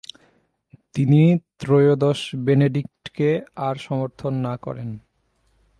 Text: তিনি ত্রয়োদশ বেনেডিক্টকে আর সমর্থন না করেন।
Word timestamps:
তিনি 0.93 1.21
ত্রয়োদশ 1.59 2.19
বেনেডিক্টকে 2.45 3.29
আর 3.57 3.75
সমর্থন 3.77 4.33
না 4.45 4.53
করেন। 4.57 4.89